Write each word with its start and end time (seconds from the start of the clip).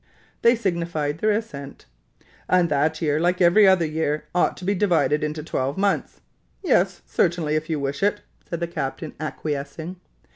They 0.41 0.55
signified 0.55 1.19
their 1.19 1.29
assent. 1.29 1.85
"And 2.49 2.69
that 2.69 3.03
year, 3.03 3.19
like 3.19 3.39
every 3.39 3.67
other 3.67 3.85
year, 3.85 4.23
ought 4.33 4.57
to 4.57 4.65
be 4.65 4.73
divided 4.73 5.23
into 5.23 5.43
twelve 5.43 5.77
months." 5.77 6.21
"Yes, 6.63 7.03
certainly, 7.05 7.55
if 7.55 7.69
you 7.69 7.79
wish 7.79 8.01
it," 8.01 8.21
said 8.49 8.61
the 8.61 8.65
captain, 8.67 9.13
acquiescing. 9.19 9.97